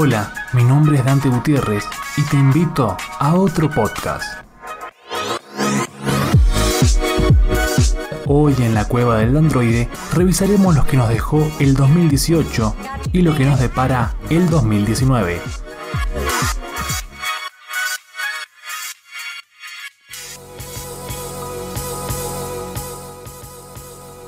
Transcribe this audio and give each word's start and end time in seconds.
Hola, 0.00 0.32
mi 0.52 0.62
nombre 0.62 0.98
es 0.98 1.04
Dante 1.04 1.28
Gutiérrez 1.28 1.84
y 2.16 2.22
te 2.22 2.36
invito 2.36 2.96
a 3.18 3.34
otro 3.34 3.68
podcast. 3.68 4.44
Hoy 8.24 8.54
en 8.60 8.74
la 8.74 8.84
cueva 8.84 9.18
del 9.18 9.36
androide 9.36 9.88
revisaremos 10.14 10.76
lo 10.76 10.86
que 10.86 10.96
nos 10.96 11.08
dejó 11.08 11.50
el 11.58 11.74
2018 11.74 12.76
y 13.12 13.22
lo 13.22 13.34
que 13.34 13.44
nos 13.44 13.58
depara 13.58 14.14
el 14.30 14.48
2019. 14.48 15.40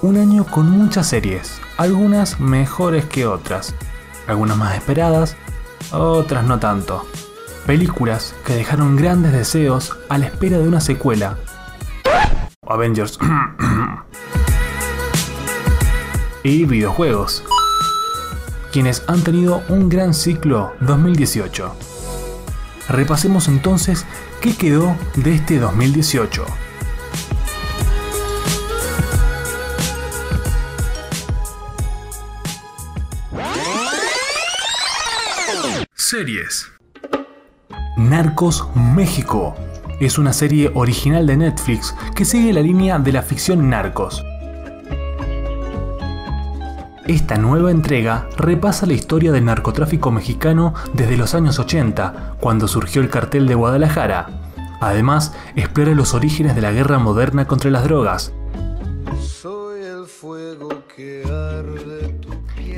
Un 0.03 0.17
año 0.17 0.45
con 0.47 0.69
muchas 0.69 1.07
series, 1.07 1.61
algunas 1.77 2.41
mejores 2.41 3.05
que 3.05 3.25
otras, 3.25 3.73
algunas 4.27 4.57
más 4.57 4.75
esperadas, 4.75 5.37
otras 5.93 6.45
no 6.45 6.59
tanto. 6.59 7.07
Películas 7.67 8.35
que 8.45 8.55
dejaron 8.55 8.97
grandes 8.97 9.33
deseos 9.33 9.97
a 10.09 10.19
la 10.19 10.27
espera 10.27 10.59
de 10.59 10.69
una 10.69 10.81
secuela. 10.81 11.39
Avengers. 12.67 13.19
y 16.43 16.65
videojuegos. 16.65 17.45
Quienes 18.73 19.03
han 19.09 19.23
tenido 19.23 19.63
un 19.69 19.89
gran 19.89 20.15
ciclo 20.15 20.73
2018. 20.81 21.75
Repasemos 22.89 23.49
entonces 23.49 24.07
qué 24.41 24.57
quedó 24.57 24.97
de 25.17 25.35
este 25.35 25.59
2018. 25.59 26.45
Series. 36.11 36.67
Narcos 37.97 38.67
México. 38.75 39.55
Es 40.01 40.19
una 40.19 40.33
serie 40.33 40.73
original 40.75 41.25
de 41.25 41.37
Netflix 41.37 41.95
que 42.17 42.25
sigue 42.25 42.53
la 42.53 42.63
línea 42.63 42.99
de 42.99 43.13
la 43.13 43.23
ficción 43.23 43.71
Narcos. 43.71 44.25
Esta 47.07 47.37
nueva 47.37 47.71
entrega 47.71 48.29
repasa 48.37 48.87
la 48.87 48.95
historia 48.95 49.31
del 49.31 49.45
narcotráfico 49.45 50.11
mexicano 50.11 50.75
desde 50.95 51.17
los 51.17 51.37
años 51.37 51.61
80, 51.61 52.39
cuando 52.41 52.67
surgió 52.67 53.03
el 53.03 53.09
cartel 53.09 53.47
de 53.47 53.55
Guadalajara. 53.55 54.51
Además, 54.81 55.33
explora 55.55 55.95
los 55.95 56.13
orígenes 56.13 56.57
de 56.57 56.63
la 56.63 56.73
guerra 56.73 56.99
moderna 56.99 57.47
contra 57.47 57.71
las 57.71 57.85
drogas, 57.85 58.33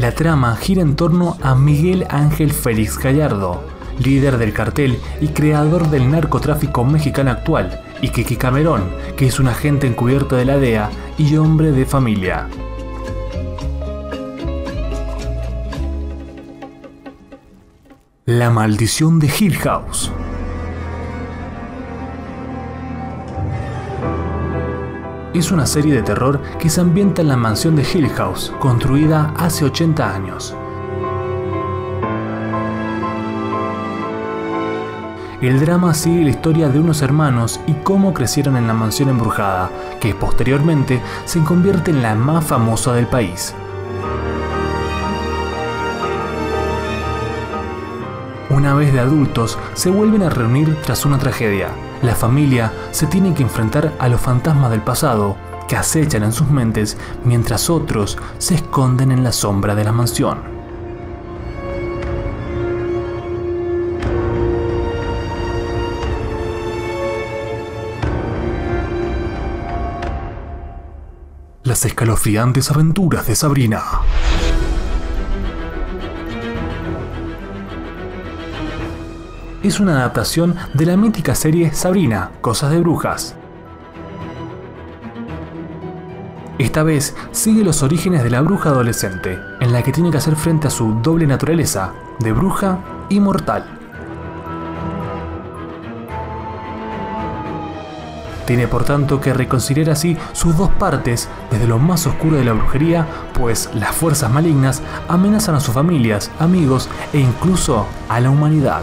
La 0.03 0.11
trama 0.11 0.57
gira 0.57 0.83
en 0.83 0.97
torno 0.97 1.37
a 1.43 1.55
Miguel 1.55 2.07
Ángel 2.11 2.51
Félix 2.51 2.99
Gallardo, 2.99 3.63
líder 4.01 4.37
del 4.37 4.53
cartel 4.53 4.99
y 5.21 5.29
creador 5.29 5.91
del 5.91 6.11
narcotráfico 6.11 6.85
mexicano 6.85 7.31
actual, 7.31 7.81
y 8.01 8.09
Kiki 8.09 8.35
Camerón, 8.35 8.83
que 9.17 9.27
es 9.27 9.39
un 9.39 9.47
agente 9.47 9.87
encubierto 9.87 10.35
de 10.35 10.45
la 10.45 10.59
DEA 10.59 10.91
y 11.19 11.37
hombre 11.37 11.71
de 11.71 11.87
familia. 11.87 12.49
La 18.25 18.51
maldición 18.51 19.21
de 19.21 19.31
Hill 19.39 19.57
House. 19.59 20.11
Es 25.39 25.51
una 25.51 25.67
serie 25.67 25.95
de 25.95 26.03
terror 26.03 26.41
que 26.59 26.69
se 26.69 26.81
ambienta 26.81 27.23
en 27.23 27.29
la 27.29 27.37
mansión 27.37 27.77
de 27.77 27.83
Hill 27.83 28.09
House, 28.11 28.53
construida 28.59 29.33
hace 29.37 29.65
80 29.65 30.15
años. 30.15 30.55
El 35.41 35.59
drama 35.59 35.93
sigue 35.93 36.23
la 36.23 36.31
historia 36.31 36.69
de 36.69 36.79
unos 36.79 37.03
hermanos 37.03 37.59
y 37.67 37.73
cómo 37.73 38.15
crecieron 38.15 38.57
en 38.57 38.69
la 38.69 38.75
mansión 38.75 39.09
embrujada, 39.09 39.71
que 40.01 40.15
posteriormente 40.15 41.01
se 41.25 41.43
convierte 41.43 41.91
en 41.91 42.03
la 42.03 42.15
más 42.15 42.45
famosa 42.45 42.93
del 42.93 43.09
país. 43.09 43.53
Una 48.51 48.75
vez 48.75 48.93
de 48.93 49.01
adultos, 49.01 49.59
se 49.75 49.91
vuelven 49.91 50.23
a 50.23 50.31
reunir 50.31 50.77
tras 50.83 51.05
una 51.05 51.19
tragedia, 51.19 51.71
la 52.03 52.17
familia 52.17 52.73
se 52.91 53.07
tiene 53.07 53.33
que 53.33 53.43
enfrentar 53.43 53.93
a 53.99 54.09
los 54.09 54.21
fantasmas 54.21 54.71
del 54.71 54.83
pasado 54.83 55.37
que 55.69 55.77
acechan 55.77 56.25
en 56.25 56.33
sus 56.33 56.51
mentes 56.51 56.97
mientras 57.25 57.71
otros 57.71 58.19
se 58.39 58.57
esconden 58.57 59.13
en 59.13 59.23
la 59.23 59.33
sombra 59.33 59.75
de 59.75 59.85
la 59.85 59.93
mansión. 59.93 60.53
Las 71.63 71.85
escalofriantes 71.85 72.71
aventuras 72.71 73.27
de 73.29 73.37
Sabrina. 73.37 73.83
Es 79.63 79.79
una 79.81 79.99
adaptación 79.99 80.57
de 80.75 80.87
la 80.87 80.97
mítica 80.97 81.35
serie 81.35 81.73
Sabrina, 81.73 82.31
Cosas 82.41 82.71
de 82.73 82.81
Brujas. 82.81 83.37
Esta 86.59 86.83
vez 86.83 87.15
sigue 87.31 87.65
los 87.65 87.83
orígenes 87.83 88.23
de 88.23 88.31
la 88.31 88.41
bruja 88.41 88.71
adolescente, 88.71 89.39
en 89.61 89.73
la 89.73 89.83
que 89.83 89.93
tiene 89.93 90.11
que 90.11 90.19
hacer 90.19 90.37
frente 90.37 90.69
a 90.69 90.71
su 90.71 90.95
doble 91.03 91.27
naturaleza, 91.27 91.93
de 92.19 92.33
bruja 92.33 92.79
y 93.09 93.21
mortal. 93.21 93.65
Tiene 98.47 98.67
por 98.67 98.85
tanto 98.85 99.21
que 99.21 99.33
reconciliar 99.33 99.91
así 99.91 100.17
sus 100.33 100.57
dos 100.57 100.71
partes 100.71 101.29
desde 101.51 101.69
lo 101.69 101.79
más 101.79 102.07
oscuro 102.07 102.37
de 102.37 102.45
la 102.45 102.53
brujería, 102.53 103.07
pues 103.33 103.71
las 103.75 103.95
fuerzas 103.95 104.31
malignas 104.31 104.83
amenazan 105.09 105.55
a 105.55 105.61
sus 105.61 105.75
familias, 105.75 106.31
amigos 106.41 106.89
e 107.13 107.21
incluso 107.21 107.87
a 108.09 108.21
la 108.21 108.31
humanidad. 108.31 108.83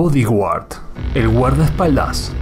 Bodyguard, 0.00 0.64
el 1.12 1.28
guardaespaldas. 1.28 2.32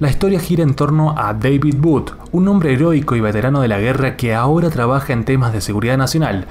La 0.00 0.10
historia 0.10 0.40
gira 0.40 0.64
en 0.64 0.74
torno 0.74 1.16
a 1.16 1.32
David 1.32 1.76
Booth, 1.78 2.10
un 2.32 2.48
hombre 2.48 2.72
heroico 2.72 3.14
y 3.14 3.20
veterano 3.20 3.60
de 3.60 3.68
la 3.68 3.78
guerra 3.78 4.16
que 4.16 4.34
ahora 4.34 4.70
trabaja 4.70 5.12
en 5.12 5.24
temas 5.24 5.52
de 5.52 5.60
seguridad 5.60 5.96
nacional, 5.96 6.48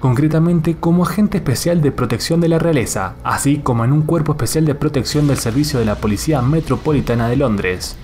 concretamente 0.00 0.78
como 0.80 1.04
agente 1.04 1.36
especial 1.36 1.80
de 1.80 1.92
protección 1.92 2.40
de 2.40 2.48
la 2.48 2.58
realeza, 2.58 3.14
así 3.22 3.58
como 3.58 3.84
en 3.84 3.92
un 3.92 4.02
cuerpo 4.02 4.32
especial 4.32 4.64
de 4.64 4.74
protección 4.74 5.28
del 5.28 5.36
servicio 5.36 5.78
de 5.78 5.84
la 5.84 5.94
Policía 5.94 6.42
Metropolitana 6.42 7.28
de 7.28 7.36
Londres. 7.36 7.96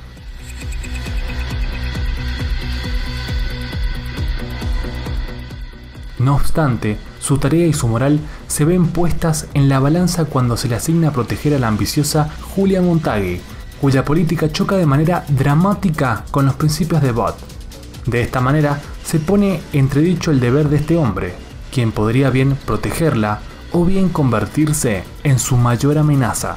No 6.20 6.36
obstante, 6.36 6.98
su 7.26 7.38
tarea 7.38 7.66
y 7.66 7.72
su 7.72 7.88
moral 7.88 8.20
se 8.46 8.64
ven 8.64 8.86
puestas 8.86 9.48
en 9.52 9.68
la 9.68 9.80
balanza 9.80 10.26
cuando 10.26 10.56
se 10.56 10.68
le 10.68 10.76
asigna 10.76 11.10
proteger 11.10 11.54
a 11.54 11.58
la 11.58 11.66
ambiciosa 11.66 12.30
Julia 12.54 12.80
Montague, 12.80 13.40
cuya 13.80 14.04
política 14.04 14.52
choca 14.52 14.76
de 14.76 14.86
manera 14.86 15.24
dramática 15.28 16.24
con 16.30 16.46
los 16.46 16.54
principios 16.54 17.02
de 17.02 17.10
Bot. 17.10 17.36
De 18.06 18.22
esta 18.22 18.40
manera 18.40 18.80
se 19.04 19.18
pone 19.18 19.60
entredicho 19.72 20.30
el 20.30 20.38
deber 20.38 20.68
de 20.68 20.76
este 20.76 20.96
hombre, 20.96 21.34
quien 21.72 21.90
podría 21.90 22.30
bien 22.30 22.56
protegerla 22.64 23.40
o 23.72 23.84
bien 23.84 24.08
convertirse 24.08 25.02
en 25.24 25.40
su 25.40 25.56
mayor 25.56 25.98
amenaza. 25.98 26.56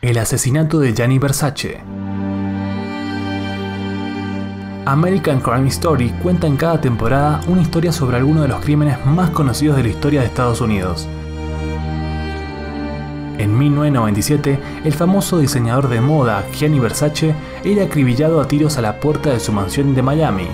El 0.00 0.16
asesinato 0.16 0.78
de 0.78 0.94
Gianni 0.94 1.18
Versace. 1.18 1.82
American 4.88 5.40
Crime 5.40 5.68
Story 5.68 6.08
cuenta 6.22 6.46
en 6.46 6.56
cada 6.56 6.80
temporada 6.80 7.42
una 7.46 7.60
historia 7.60 7.92
sobre 7.92 8.16
alguno 8.16 8.40
de 8.40 8.48
los 8.48 8.62
crímenes 8.62 8.96
más 9.04 9.28
conocidos 9.28 9.76
de 9.76 9.82
la 9.82 9.90
historia 9.90 10.20
de 10.20 10.26
Estados 10.28 10.62
Unidos. 10.62 11.06
En 13.36 13.58
1997, 13.58 14.58
el 14.86 14.92
famoso 14.94 15.40
diseñador 15.40 15.90
de 15.90 16.00
moda 16.00 16.42
Gianni 16.54 16.80
Versace 16.80 17.34
era 17.64 17.84
acribillado 17.84 18.40
a 18.40 18.48
tiros 18.48 18.78
a 18.78 18.80
la 18.80 18.98
puerta 18.98 19.28
de 19.28 19.40
su 19.40 19.52
mansión 19.52 19.94
de 19.94 20.00
Miami. 20.00 20.46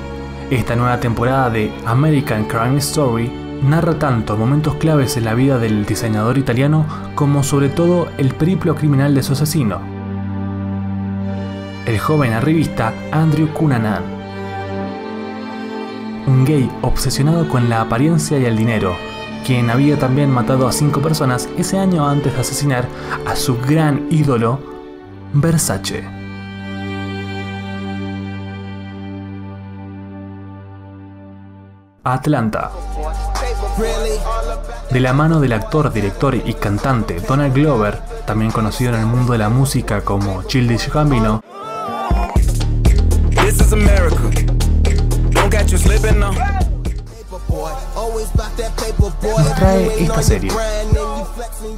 Esta 0.50 0.74
nueva 0.74 0.98
temporada 0.98 1.48
de 1.48 1.70
American 1.86 2.46
Crime 2.46 2.78
Story 2.78 3.30
narra 3.62 4.00
tanto 4.00 4.36
momentos 4.36 4.74
claves 4.74 5.16
en 5.16 5.26
la 5.26 5.34
vida 5.34 5.60
del 5.60 5.86
diseñador 5.86 6.38
italiano 6.38 6.86
como 7.14 7.44
sobre 7.44 7.68
todo 7.68 8.08
el 8.18 8.34
periplo 8.34 8.74
criminal 8.74 9.14
de 9.14 9.22
su 9.22 9.34
asesino. 9.34 9.78
El 11.86 12.00
joven 12.00 12.32
arribista 12.32 12.92
Andrew 13.12 13.52
Cunanan 13.52 14.23
un 16.26 16.44
gay 16.44 16.70
obsesionado 16.82 17.48
con 17.48 17.68
la 17.68 17.80
apariencia 17.80 18.38
y 18.38 18.44
el 18.44 18.56
dinero, 18.56 18.96
quien 19.44 19.70
había 19.70 19.98
también 19.98 20.30
matado 20.30 20.66
a 20.66 20.72
cinco 20.72 21.00
personas 21.00 21.48
ese 21.56 21.78
año 21.78 22.08
antes 22.08 22.34
de 22.34 22.40
asesinar 22.40 22.86
a 23.26 23.36
su 23.36 23.58
gran 23.60 24.06
ídolo, 24.10 24.58
Versace. 25.32 26.04
Atlanta. 32.04 32.70
De 34.90 35.00
la 35.00 35.12
mano 35.12 35.40
del 35.40 35.54
actor, 35.54 35.92
director 35.92 36.34
y 36.34 36.54
cantante 36.54 37.20
Donald 37.20 37.54
Glover, 37.54 37.98
también 38.26 38.50
conocido 38.50 38.94
en 38.94 39.00
el 39.00 39.06
mundo 39.06 39.32
de 39.32 39.38
la 39.38 39.48
música 39.48 40.02
como 40.02 40.42
Childish 40.44 40.90
Gambino, 40.92 41.40
nos 49.22 49.54
trae 49.54 50.02
esta 50.02 50.22
serie. 50.22 50.50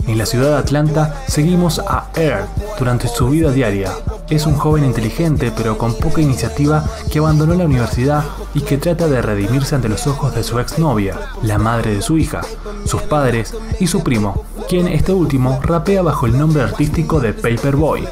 En 0.06 0.18
la 0.18 0.26
ciudad 0.26 0.50
de 0.50 0.56
Atlanta 0.56 1.22
seguimos 1.28 1.78
a 1.78 2.10
Air 2.14 2.46
durante 2.78 3.08
su 3.08 3.28
vida 3.28 3.50
diaria. 3.50 3.92
Es 4.28 4.46
un 4.46 4.56
joven 4.56 4.84
inteligente 4.84 5.52
pero 5.56 5.78
con 5.78 5.94
poca 5.94 6.20
iniciativa 6.20 6.84
que 7.10 7.18
abandonó 7.20 7.54
la 7.54 7.64
universidad 7.64 8.24
y 8.54 8.60
que 8.62 8.78
trata 8.78 9.06
de 9.06 9.22
redimirse 9.22 9.74
ante 9.74 9.88
los 9.88 10.06
ojos 10.06 10.34
de 10.34 10.42
su 10.42 10.58
exnovia, 10.58 11.18
la 11.42 11.58
madre 11.58 11.94
de 11.94 12.02
su 12.02 12.18
hija, 12.18 12.40
sus 12.84 13.02
padres 13.02 13.54
y 13.78 13.86
su 13.86 14.02
primo, 14.02 14.44
quien 14.68 14.88
este 14.88 15.12
último 15.12 15.60
rapea 15.62 16.02
bajo 16.02 16.26
el 16.26 16.36
nombre 16.36 16.62
artístico 16.62 17.20
de 17.20 17.32
Paperboy. 17.32 18.06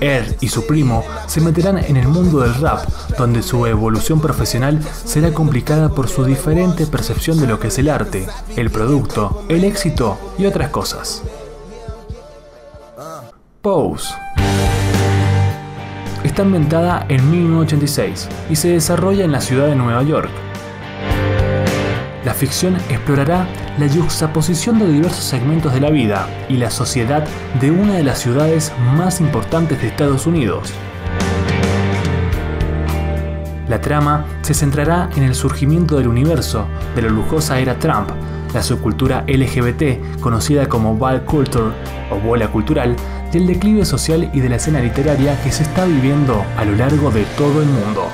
Er 0.00 0.36
y 0.40 0.48
su 0.48 0.66
primo 0.66 1.04
se 1.26 1.40
meterán 1.40 1.78
en 1.78 1.96
el 1.96 2.08
mundo 2.08 2.40
del 2.40 2.54
rap, 2.54 2.88
donde 3.18 3.42
su 3.42 3.66
evolución 3.66 4.20
profesional 4.20 4.80
será 5.04 5.32
complicada 5.32 5.90
por 5.90 6.08
su 6.08 6.24
diferente 6.24 6.86
percepción 6.86 7.38
de 7.40 7.46
lo 7.46 7.60
que 7.60 7.68
es 7.68 7.78
el 7.78 7.88
arte, 7.88 8.26
el 8.56 8.70
producto, 8.70 9.44
el 9.48 9.64
éxito 9.64 10.18
y 10.38 10.46
otras 10.46 10.70
cosas. 10.70 11.22
Pose 13.60 14.14
está 16.24 16.42
ambientada 16.42 17.06
en 17.08 17.30
1986 17.30 18.28
y 18.50 18.56
se 18.56 18.68
desarrolla 18.68 19.24
en 19.24 19.32
la 19.32 19.40
ciudad 19.40 19.66
de 19.66 19.76
Nueva 19.76 20.02
York. 20.02 20.30
La 22.24 22.34
ficción 22.34 22.76
explorará 22.90 23.46
la 23.78 23.88
juxtaposición 23.88 24.78
de 24.78 24.92
diversos 24.92 25.24
segmentos 25.24 25.72
de 25.72 25.80
la 25.80 25.88
vida 25.88 26.28
y 26.50 26.58
la 26.58 26.70
sociedad 26.70 27.26
de 27.60 27.70
una 27.70 27.94
de 27.94 28.02
las 28.02 28.18
ciudades 28.18 28.72
más 28.94 29.20
importantes 29.22 29.80
de 29.80 29.88
Estados 29.88 30.26
Unidos. 30.26 30.74
La 33.68 33.80
trama 33.80 34.26
se 34.42 34.52
centrará 34.52 35.08
en 35.16 35.22
el 35.22 35.34
surgimiento 35.34 35.96
del 35.96 36.08
universo 36.08 36.66
de 36.94 37.02
la 37.02 37.08
lujosa 37.08 37.58
era 37.58 37.78
Trump, 37.78 38.10
la 38.52 38.62
subcultura 38.62 39.24
LGBT 39.26 40.20
conocida 40.20 40.68
como 40.68 40.96
Ball 40.96 41.24
Culture 41.24 41.72
o 42.10 42.16
bola 42.16 42.48
cultural, 42.48 42.96
y 43.32 43.36
el 43.38 43.46
declive 43.46 43.84
social 43.84 44.28
y 44.34 44.40
de 44.40 44.48
la 44.48 44.56
escena 44.56 44.80
literaria 44.80 45.40
que 45.42 45.52
se 45.52 45.62
está 45.62 45.84
viviendo 45.84 46.44
a 46.58 46.64
lo 46.64 46.74
largo 46.74 47.10
de 47.10 47.24
todo 47.38 47.62
el 47.62 47.68
mundo. 47.68 48.08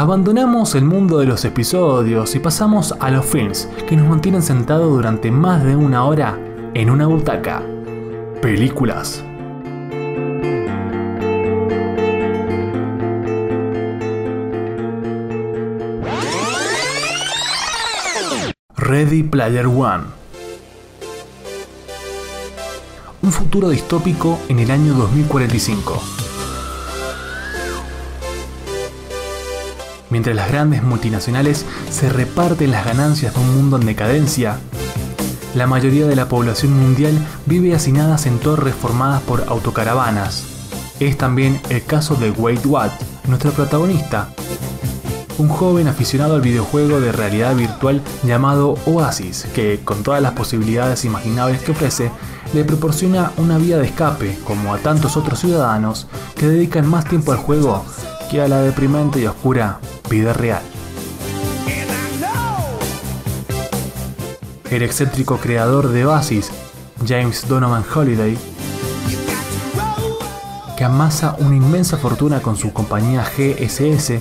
Abandonamos 0.00 0.74
el 0.76 0.84
mundo 0.86 1.18
de 1.18 1.26
los 1.26 1.44
episodios 1.44 2.34
y 2.34 2.38
pasamos 2.38 2.94
a 3.00 3.10
los 3.10 3.26
films 3.26 3.68
que 3.86 3.96
nos 3.96 4.08
mantienen 4.08 4.40
sentados 4.40 4.90
durante 4.90 5.30
más 5.30 5.62
de 5.62 5.76
una 5.76 6.06
hora 6.06 6.38
en 6.72 6.88
una 6.88 7.06
butaca. 7.06 7.62
Películas. 8.40 9.22
Ready 18.78 19.22
Player 19.24 19.66
One. 19.66 20.04
Un 23.20 23.32
futuro 23.32 23.68
distópico 23.68 24.38
en 24.48 24.60
el 24.60 24.70
año 24.70 24.94
2045 24.94 26.19
Mientras 30.10 30.34
las 30.34 30.50
grandes 30.50 30.82
multinacionales 30.82 31.64
se 31.90 32.10
reparten 32.10 32.72
las 32.72 32.84
ganancias 32.84 33.32
de 33.32 33.40
un 33.40 33.54
mundo 33.54 33.76
en 33.76 33.86
decadencia, 33.86 34.58
la 35.54 35.66
mayoría 35.66 36.06
de 36.06 36.16
la 36.16 36.28
población 36.28 36.72
mundial 36.76 37.14
vive 37.46 37.74
hacinadas 37.74 38.26
en 38.26 38.38
torres 38.38 38.74
formadas 38.74 39.22
por 39.22 39.44
autocaravanas. 39.46 40.44
Es 40.98 41.16
también 41.16 41.60
el 41.70 41.84
caso 41.84 42.16
de 42.16 42.32
Wade 42.32 42.66
Watt, 42.66 42.92
nuestro 43.28 43.52
protagonista, 43.52 44.28
un 45.38 45.48
joven 45.48 45.88
aficionado 45.88 46.34
al 46.34 46.42
videojuego 46.42 47.00
de 47.00 47.12
realidad 47.12 47.54
virtual 47.54 48.02
llamado 48.24 48.76
Oasis, 48.86 49.46
que 49.54 49.80
con 49.82 50.02
todas 50.02 50.20
las 50.20 50.32
posibilidades 50.32 51.04
imaginables 51.04 51.62
que 51.62 51.72
ofrece, 51.72 52.10
le 52.52 52.64
proporciona 52.64 53.30
una 53.36 53.58
vía 53.58 53.78
de 53.78 53.86
escape, 53.86 54.38
como 54.44 54.74
a 54.74 54.78
tantos 54.78 55.16
otros 55.16 55.38
ciudadanos 55.38 56.08
que 56.36 56.48
dedican 56.48 56.86
más 56.86 57.04
tiempo 57.06 57.32
al 57.32 57.38
juego 57.38 57.84
a 58.38 58.46
la 58.46 58.62
deprimente 58.62 59.20
y 59.20 59.26
oscura 59.26 59.80
vida 60.08 60.32
real. 60.32 60.62
El 64.70 64.82
excéntrico 64.82 65.38
creador 65.38 65.88
de 65.88 66.06
Oasis, 66.06 66.52
James 67.04 67.48
Donovan 67.48 67.84
Holiday, 67.92 68.38
que 70.76 70.84
amasa 70.84 71.34
una 71.40 71.56
inmensa 71.56 71.96
fortuna 71.96 72.40
con 72.40 72.56
su 72.56 72.72
compañía 72.72 73.24
GSS, 73.24 74.20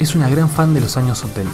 es 0.00 0.14
una 0.16 0.28
gran 0.28 0.48
fan 0.48 0.74
de 0.74 0.80
los 0.80 0.96
años 0.96 1.18
70. 1.18 1.52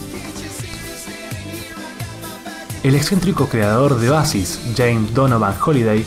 El 2.84 2.94
excéntrico 2.94 3.48
creador 3.48 4.00
de 4.00 4.10
Oasis, 4.10 4.60
James 4.74 5.12
Donovan 5.12 5.54
Holiday, 5.62 6.06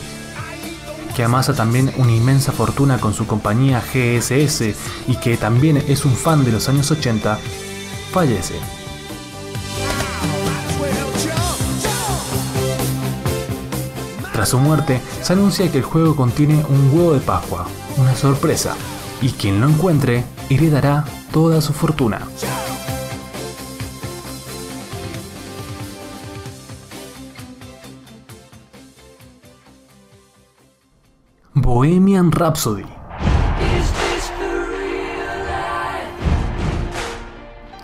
que 1.20 1.24
amasa 1.24 1.52
también 1.52 1.92
una 1.98 2.12
inmensa 2.12 2.50
fortuna 2.50 2.98
con 2.98 3.12
su 3.12 3.26
compañía 3.26 3.82
GSS 3.82 4.74
y 5.06 5.16
que 5.16 5.36
también 5.36 5.76
es 5.76 6.06
un 6.06 6.14
fan 6.14 6.46
de 6.46 6.52
los 6.52 6.66
años 6.70 6.90
80, 6.90 7.38
fallece. 8.10 8.54
Tras 14.32 14.48
su 14.48 14.58
muerte, 14.60 15.02
se 15.20 15.34
anuncia 15.34 15.70
que 15.70 15.76
el 15.76 15.84
juego 15.84 16.16
contiene 16.16 16.64
un 16.66 16.90
huevo 16.90 17.12
de 17.12 17.20
Pascua, 17.20 17.66
una 17.98 18.16
sorpresa, 18.16 18.74
y 19.20 19.28
quien 19.32 19.60
lo 19.60 19.68
encuentre 19.68 20.24
heredará 20.48 21.04
toda 21.34 21.60
su 21.60 21.74
fortuna. 21.74 22.22
Bohemian 31.72 32.32
Rhapsody. 32.32 32.82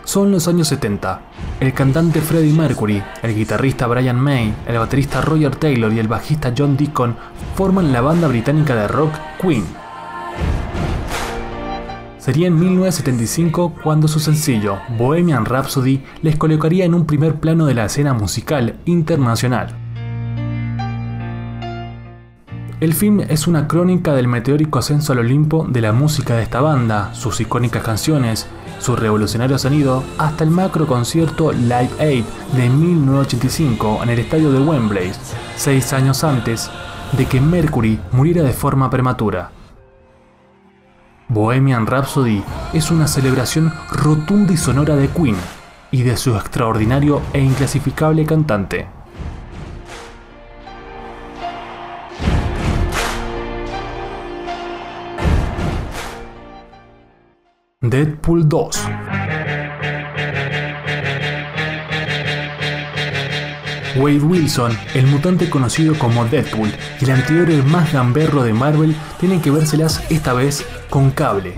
Son 0.03 0.33
los 0.33 0.49
años 0.49 0.67
70. 0.67 1.21
El 1.61 1.73
cantante 1.73 2.21
Freddie 2.21 2.53
Mercury, 2.53 3.01
el 3.23 3.37
guitarrista 3.37 3.87
Brian 3.87 4.19
May, 4.19 4.53
el 4.67 4.79
baterista 4.79 5.21
Roger 5.21 5.55
Taylor 5.55 5.93
y 5.93 6.01
el 6.01 6.09
bajista 6.09 6.53
John 6.59 6.77
Deacon 6.77 7.15
forman 7.55 7.93
la 7.93 8.01
banda 8.01 8.27
británica 8.27 8.75
de 8.75 8.89
rock 8.89 9.13
Queen. 9.41 9.65
Sería 12.19 12.49
en 12.49 12.59
1975 12.59 13.73
cuando 13.85 14.09
su 14.09 14.19
sencillo 14.19 14.79
Bohemian 14.99 15.45
Rhapsody 15.45 16.03
les 16.23 16.35
colocaría 16.35 16.85
en 16.85 16.95
un 16.95 17.07
primer 17.07 17.37
plano 17.37 17.67
de 17.67 17.75
la 17.75 17.85
escena 17.85 18.15
musical 18.15 18.81
internacional. 18.85 19.86
El 22.79 22.93
film 22.93 23.21
es 23.21 23.47
una 23.47 23.67
crónica 23.67 24.13
del 24.13 24.29
meteórico 24.29 24.81
ascenso 24.81 25.15
al 25.15 25.21
Olimpo 25.21 25.65
de 25.67 25.81
la 25.81 25.93
música 25.93 26.37
de 26.37 26.43
esta 26.43 26.61
banda, 26.61 27.15
sus 27.15 27.41
icónicas 27.41 27.83
canciones, 27.83 28.47
su 28.81 28.95
revolucionario 28.95 29.59
sonido, 29.59 30.05
hasta 30.19 30.45
el 30.45 30.51
macro 30.51 30.87
concierto 30.87 31.53
Live 31.53 31.89
Aid 31.99 32.25
de 32.55 32.69
1985 32.69 34.01
en 34.03 34.11
el 34.11 34.19
estadio 34.19 34.53
de 34.53 34.61
Wembley, 34.61 35.11
seis 35.57 35.95
años 35.95 36.23
antes 36.23 36.71
de 37.17 37.25
que 37.25 37.41
Mercury 37.41 37.99
muriera 38.13 38.43
de 38.43 38.53
forma 38.53 38.91
prematura. 38.91 39.53
Bohemian 41.29 41.87
Rhapsody 41.87 42.45
es 42.75 42.91
una 42.91 43.09
celebración 43.09 43.73
rotunda 43.91 44.53
y 44.53 44.59
sonora 44.59 44.97
de 44.97 45.09
Queen 45.09 45.37
y 45.91 46.03
de 46.03 46.19
su 46.19 46.37
extraordinario 46.37 47.23
e 47.33 47.41
inclasificable 47.41 48.27
cantante. 48.27 48.96
Deadpool 57.91 58.49
2 58.49 58.89
Wade 63.97 64.19
Wilson, 64.19 64.77
el 64.95 65.07
mutante 65.07 65.49
conocido 65.49 65.99
como 65.99 66.25
Deadpool 66.27 66.71
y 67.01 67.05
el 67.05 67.11
antihéroe 67.13 67.63
más 67.63 67.93
gamberro 67.93 68.43
de 68.43 68.53
Marvel, 68.53 68.95
tienen 69.19 69.41
que 69.41 69.51
vérselas 69.51 70.03
esta 70.11 70.35
vez 70.35 70.67
con 70.91 71.11
cable. 71.11 71.55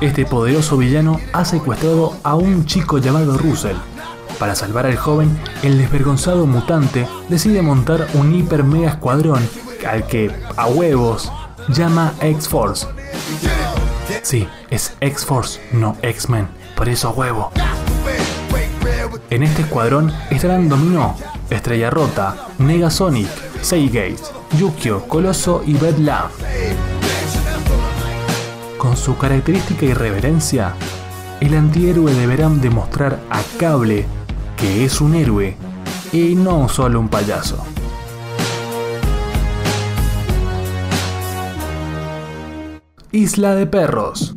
Este 0.00 0.24
poderoso 0.24 0.76
villano 0.76 1.20
ha 1.32 1.44
secuestrado 1.44 2.16
a 2.22 2.36
un 2.36 2.64
chico 2.64 2.98
llamado 2.98 3.36
Russell. 3.38 3.76
Para 4.38 4.54
salvar 4.54 4.86
al 4.86 4.96
joven, 4.96 5.36
el 5.64 5.78
desvergonzado 5.78 6.46
mutante 6.46 7.08
decide 7.28 7.60
montar 7.60 8.06
un 8.14 8.32
hiper 8.34 8.62
mega 8.62 8.90
escuadrón 8.90 9.48
al 9.86 10.06
que, 10.06 10.30
a 10.56 10.66
huevos, 10.66 11.32
llama 11.68 12.14
X-Force. 12.20 12.86
Sí, 14.22 14.48
es 14.70 14.94
X-Force, 15.00 15.60
no 15.72 15.96
X-Men, 16.02 16.48
por 16.76 16.88
eso 16.88 17.10
huevo. 17.10 17.50
En 19.30 19.42
este 19.42 19.62
escuadrón 19.62 20.12
estarán 20.30 20.68
Domino, 20.68 21.16
Estrella 21.50 21.90
Rota, 21.90 22.48
Negasonic, 22.58 23.28
Seagate, 23.60 24.16
Yukio, 24.58 25.06
Coloso 25.06 25.62
y 25.66 25.74
Bedlam. 25.74 26.28
Con 28.78 28.96
su 28.96 29.16
característica 29.18 29.84
irreverencia, 29.84 30.74
el 31.40 31.54
antihéroe 31.54 32.14
deberá 32.14 32.48
demostrar 32.48 33.20
a 33.30 33.42
Cable 33.58 34.06
que 34.56 34.84
es 34.84 35.00
un 35.00 35.14
héroe 35.14 35.56
y 36.12 36.34
no 36.34 36.68
solo 36.68 36.98
un 36.98 37.08
payaso. 37.08 37.64
Isla 43.10 43.54
de 43.54 43.66
Perros. 43.66 44.34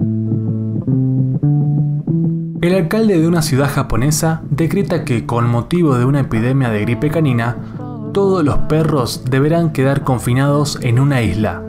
El 2.62 2.74
alcalde 2.74 3.20
de 3.20 3.28
una 3.28 3.42
ciudad 3.42 3.70
japonesa 3.70 4.44
decreta 4.50 5.04
que 5.04 5.26
con 5.26 5.50
motivo 5.50 5.98
de 5.98 6.06
una 6.06 6.22
epidemia 6.22 6.70
de 6.70 6.80
gripe 6.80 7.10
canina, 7.10 7.58
todos 8.14 8.46
los 8.46 8.58
perros 8.70 9.26
deberán 9.30 9.74
quedar 9.74 10.06
confinados 10.06 10.80
en 10.82 11.02
una 11.02 11.22
isla. 11.22 11.62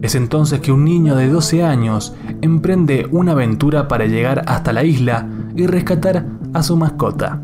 Es 0.00 0.14
entonces 0.14 0.60
que 0.60 0.70
un 0.70 0.84
niño 0.84 1.16
de 1.16 1.28
12 1.28 1.64
años 1.64 2.14
emprende 2.40 3.08
una 3.10 3.32
aventura 3.32 3.88
para 3.88 4.06
llegar 4.06 4.44
hasta 4.46 4.72
la 4.72 4.84
isla 4.84 5.28
y 5.56 5.66
rescatar 5.66 6.24
a 6.54 6.62
su 6.62 6.76
mascota. 6.76 7.42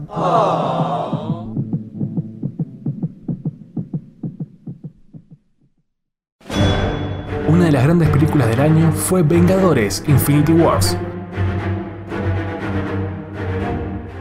Una 7.57 7.65
de 7.65 7.73
las 7.73 7.85
grandes 7.85 8.11
películas 8.11 8.49
del 8.49 8.61
año 8.61 8.93
fue 8.93 9.23
Vengadores 9.23 10.05
Infinity 10.07 10.53
Wars. 10.53 10.95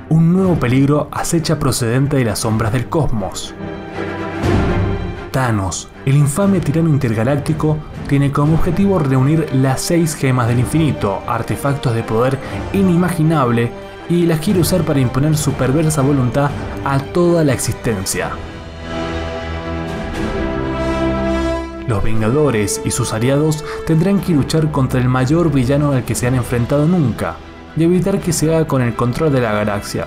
Un 0.08 0.32
nuevo 0.32 0.56
peligro 0.56 1.10
acecha 1.12 1.60
procedente 1.60 2.16
de 2.16 2.24
las 2.24 2.40
sombras 2.40 2.72
del 2.72 2.88
cosmos. 2.88 3.54
Thanos, 5.32 5.90
el 6.06 6.16
infame 6.16 6.62
tirano 6.62 6.88
intergaláctico, 6.88 7.78
tiene 8.08 8.32
como 8.32 8.56
objetivo 8.56 9.00
reunir 9.00 9.50
las 9.54 9.82
seis 9.82 10.16
gemas 10.16 10.48
del 10.48 10.60
infinito, 10.60 11.22
artefactos 11.28 11.94
de 11.94 12.04
poder 12.04 12.40
inimaginable, 12.72 13.70
y 14.08 14.28
las 14.28 14.40
quiere 14.40 14.62
usar 14.62 14.84
para 14.84 15.02
imponer 15.02 15.36
su 15.36 15.52
perversa 15.52 16.02
voluntad 16.02 16.52
a 16.86 17.00
toda 17.00 17.44
la 17.44 17.52
existencia. 17.52 18.30
Los 21.96 22.04
Vengadores 22.04 22.82
y 22.84 22.92
sus 22.92 23.14
aliados 23.14 23.64
tendrán 23.88 24.20
que 24.20 24.34
luchar 24.34 24.70
contra 24.70 25.00
el 25.00 25.08
mayor 25.08 25.50
villano 25.50 25.94
al 25.94 26.04
que 26.04 26.14
se 26.14 26.28
han 26.28 26.36
enfrentado 26.36 26.86
nunca, 26.90 27.38
y 27.78 27.86
evitar 27.86 28.20
que 28.20 28.34
se 28.34 28.54
haga 28.54 28.68
con 28.68 28.82
el 28.82 28.98
control 28.98 29.32
de 29.32 29.40
la 29.40 29.54
galaxia. 29.54 30.06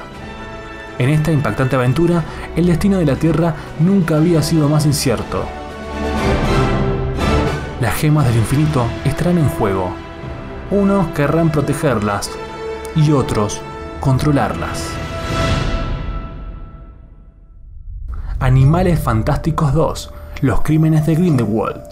En 0.98 1.08
esta 1.08 1.32
impactante 1.32 1.76
aventura, 1.76 2.22
el 2.56 2.66
destino 2.66 2.98
de 2.98 3.06
la 3.06 3.16
Tierra 3.16 3.54
nunca 3.80 4.18
había 4.18 4.42
sido 4.42 4.68
más 4.68 4.84
incierto. 4.84 5.46
Las 7.80 7.94
gemas 7.94 8.26
del 8.26 8.36
infinito 8.36 8.84
estarán 9.06 9.38
en 9.38 9.48
juego. 9.48 9.90
Unos 10.70 11.06
querrán 11.12 11.50
protegerlas 11.50 12.30
y 12.96 13.12
otros 13.12 13.62
controlarlas. 14.00 14.90
Animales 18.40 19.00
Fantásticos 19.00 19.72
2. 19.72 20.12
Los 20.40 20.60
crímenes 20.60 21.04
de 21.04 21.16
Grindelwald. 21.16 21.82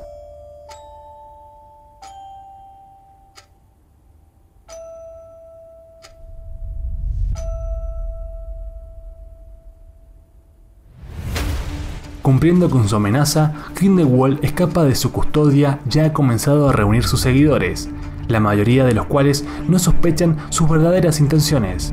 Cumpliendo 12.22 12.70
con 12.70 12.88
su 12.88 12.94
amenaza, 12.94 13.52
Grindelwald 13.74 14.44
escapa 14.44 14.84
de 14.84 14.94
su 14.94 15.10
custodia 15.10 15.80
ya 15.86 16.04
ha 16.04 16.12
comenzado 16.12 16.68
a 16.68 16.72
reunir 16.72 17.02
sus 17.02 17.22
seguidores, 17.22 17.88
la 18.28 18.38
mayoría 18.38 18.84
de 18.84 18.94
los 18.94 19.06
cuales 19.06 19.44
no 19.66 19.80
sospechan 19.80 20.36
sus 20.50 20.68
verdaderas 20.68 21.18
intenciones. 21.18 21.92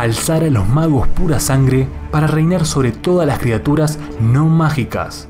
Alzar 0.00 0.44
a 0.44 0.48
los 0.48 0.66
magos 0.66 1.06
pura 1.08 1.38
sangre 1.40 1.86
para 2.10 2.26
reinar 2.26 2.64
sobre 2.64 2.90
todas 2.90 3.26
las 3.26 3.38
criaturas 3.38 3.98
no 4.18 4.46
mágicas. 4.46 5.28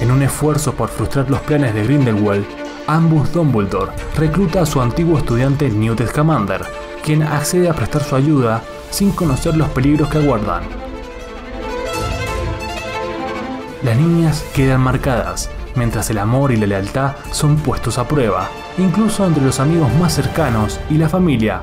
En 0.00 0.10
un 0.10 0.20
esfuerzo 0.20 0.74
por 0.74 0.90
frustrar 0.90 1.30
los 1.30 1.40
planes 1.40 1.74
de 1.74 1.82
Grindelwald, 1.84 2.44
Ambus 2.86 3.32
Dumbledore 3.32 3.90
recluta 4.18 4.60
a 4.60 4.66
su 4.66 4.82
antiguo 4.82 5.16
estudiante 5.16 5.70
Newt 5.70 6.02
Scamander, 6.06 6.60
quien 7.02 7.22
accede 7.22 7.70
a 7.70 7.72
prestar 7.72 8.02
su 8.02 8.16
ayuda 8.16 8.60
sin 8.90 9.12
conocer 9.12 9.56
los 9.56 9.70
peligros 9.70 10.10
que 10.10 10.18
aguardan. 10.18 10.64
Las 13.82 13.96
niñas 13.96 14.44
quedan 14.52 14.82
marcadas, 14.82 15.48
mientras 15.74 16.10
el 16.10 16.18
amor 16.18 16.52
y 16.52 16.58
la 16.58 16.66
lealtad 16.66 17.12
son 17.30 17.56
puestos 17.56 17.96
a 17.96 18.06
prueba, 18.06 18.50
incluso 18.76 19.24
entre 19.24 19.42
los 19.42 19.58
amigos 19.58 19.90
más 19.98 20.12
cercanos 20.12 20.78
y 20.90 20.98
la 20.98 21.08
familia, 21.08 21.62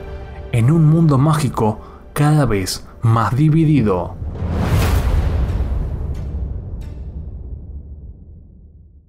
en 0.51 0.72
un 0.72 0.86
mundo 0.86 1.17
mágico 1.17 1.79
cada 2.13 2.46
vez 2.46 2.88
más 3.01 3.36
dividido. 3.36 4.15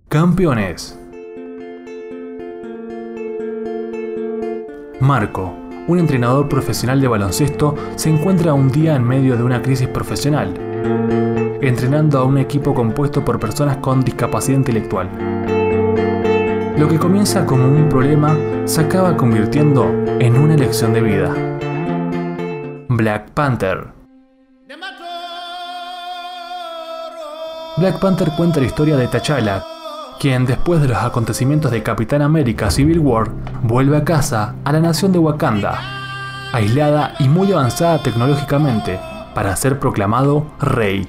Campeones. 0.09 0.99
Marco, 5.01 5.55
un 5.89 5.99
entrenador 5.99 6.49
profesional 6.49 7.01
de 7.01 7.09
baloncesto, 7.09 7.75
se 7.97 8.11
encuentra 8.11 8.55
un 8.55 8.71
día 8.71 8.95
en 8.95 9.05
medio 9.05 9.37
de 9.37 9.43
una 9.43 9.63
crisis 9.63 9.89
profesional 9.89 10.55
entrenando 11.63 12.19
a 12.19 12.25
un 12.25 12.39
equipo 12.39 12.75
compuesto 12.75 13.25
por 13.25 13.39
personas 13.39 13.77
con 13.77 14.03
discapacidad 14.03 14.59
intelectual. 14.59 15.62
Lo 16.83 16.89
que 16.89 16.99
comienza 16.99 17.47
como 17.47 17.69
un 17.69 17.89
problema 17.89 18.37
se 18.65 18.81
acaba 18.81 19.17
convirtiendo 19.17 19.85
en 20.19 20.37
una 20.37 20.55
elección 20.55 20.93
de 20.93 21.01
vida. 21.01 21.33
Black 22.89 23.31
Panther. 23.31 23.87
Black 27.77 28.01
Panther 28.01 28.33
cuenta 28.37 28.59
la 28.59 28.67
historia 28.67 28.97
de 28.97 29.07
T'Challa, 29.07 29.63
quien 30.19 30.45
después 30.45 30.83
de 30.83 30.89
los 30.89 30.99
acontecimientos 30.99 31.71
de 31.71 31.85
Capitán 31.85 32.21
América 32.21 32.69
Civil 32.69 32.99
War 32.99 33.31
vuelve 33.63 33.99
a 33.99 34.05
casa 34.05 34.57
a 34.65 34.73
la 34.73 34.81
nación 34.81 35.13
de 35.13 35.21
Wakanda, 35.21 35.79
aislada 36.53 37.15
y 37.21 37.29
muy 37.29 37.53
avanzada 37.53 38.03
tecnológicamente, 38.03 38.99
para 39.37 39.55
ser 39.55 39.79
proclamado 39.79 40.47
rey. 40.59 41.09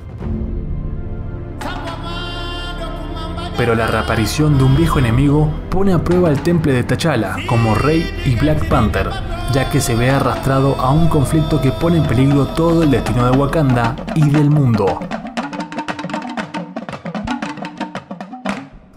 Pero 3.63 3.75
la 3.75 3.87
reaparición 3.87 4.57
de 4.57 4.65
un 4.65 4.75
viejo 4.75 4.99
enemigo 4.99 5.49
pone 5.69 5.93
a 5.93 6.03
prueba 6.03 6.29
el 6.29 6.41
temple 6.41 6.73
de 6.73 6.83
T'Challa 6.83 7.37
como 7.47 7.73
rey 7.73 8.05
y 8.25 8.35
Black 8.35 8.67
Panther, 8.67 9.09
ya 9.53 9.69
que 9.69 9.79
se 9.79 9.95
ve 9.95 10.09
arrastrado 10.09 10.75
a 10.81 10.91
un 10.91 11.07
conflicto 11.07 11.61
que 11.61 11.71
pone 11.71 11.99
en 11.99 12.03
peligro 12.03 12.45
todo 12.47 12.83
el 12.83 12.91
destino 12.91 13.23
de 13.23 13.37
Wakanda 13.37 13.95
y 14.15 14.29
del 14.29 14.49
mundo. 14.49 14.99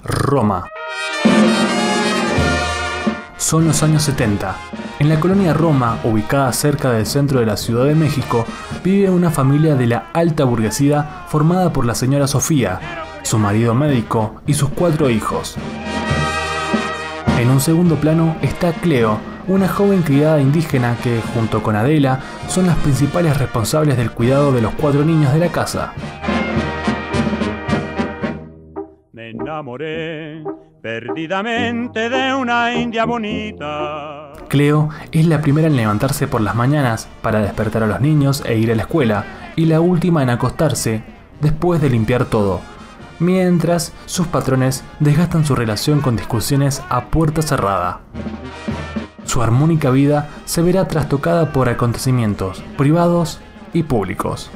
Roma. 0.02 0.66
Son 3.36 3.68
los 3.68 3.84
años 3.84 4.02
70. 4.02 4.56
En 4.98 5.08
la 5.08 5.20
colonia 5.20 5.54
Roma, 5.54 6.00
ubicada 6.02 6.52
cerca 6.52 6.90
del 6.90 7.06
centro 7.06 7.38
de 7.38 7.46
la 7.46 7.56
Ciudad 7.56 7.84
de 7.84 7.94
México, 7.94 8.44
vive 8.82 9.10
una 9.10 9.30
familia 9.30 9.76
de 9.76 9.86
la 9.86 10.06
alta 10.12 10.42
burguesía 10.42 11.22
formada 11.28 11.72
por 11.72 11.86
la 11.86 11.94
señora 11.94 12.26
Sofía, 12.26 13.05
su 13.26 13.38
marido 13.40 13.74
médico 13.74 14.36
y 14.46 14.54
sus 14.54 14.68
cuatro 14.70 15.10
hijos. 15.10 15.56
En 17.40 17.50
un 17.50 17.60
segundo 17.60 17.96
plano 17.96 18.36
está 18.40 18.72
Cleo, 18.72 19.18
una 19.48 19.68
joven 19.68 20.02
criada 20.02 20.40
indígena 20.40 20.96
que, 21.02 21.20
junto 21.34 21.60
con 21.60 21.74
Adela, 21.74 22.20
son 22.46 22.66
las 22.66 22.76
principales 22.76 23.36
responsables 23.36 23.96
del 23.96 24.12
cuidado 24.12 24.52
de 24.52 24.62
los 24.62 24.72
cuatro 24.74 25.04
niños 25.04 25.32
de 25.32 25.40
la 25.40 25.48
casa. 25.48 25.92
Me 29.12 29.30
enamoré 29.30 30.44
perdidamente 30.80 32.08
de 32.08 32.32
una 32.32 32.74
india 32.74 33.04
bonita. 33.06 34.34
Cleo 34.46 34.90
es 35.10 35.26
la 35.26 35.40
primera 35.40 35.66
en 35.66 35.74
levantarse 35.74 36.28
por 36.28 36.42
las 36.42 36.54
mañanas 36.54 37.08
para 37.22 37.40
despertar 37.40 37.82
a 37.82 37.88
los 37.88 38.00
niños 38.00 38.44
e 38.46 38.56
ir 38.56 38.70
a 38.70 38.76
la 38.76 38.82
escuela, 38.82 39.24
y 39.56 39.64
la 39.64 39.80
última 39.80 40.22
en 40.22 40.30
acostarse 40.30 41.02
después 41.40 41.80
de 41.80 41.90
limpiar 41.90 42.26
todo, 42.26 42.60
mientras 43.18 43.92
sus 44.06 44.26
patrones 44.26 44.84
desgastan 45.00 45.44
su 45.44 45.54
relación 45.54 46.00
con 46.00 46.16
discusiones 46.16 46.82
a 46.88 47.06
puerta 47.06 47.42
cerrada. 47.42 48.00
Su 49.24 49.42
armónica 49.42 49.90
vida 49.90 50.28
se 50.44 50.62
verá 50.62 50.88
trastocada 50.88 51.52
por 51.52 51.68
acontecimientos 51.68 52.62
privados 52.76 53.40
y 53.72 53.82
públicos. 53.82 54.50